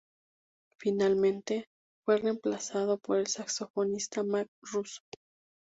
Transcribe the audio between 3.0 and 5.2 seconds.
el saxofonista Marc Russo.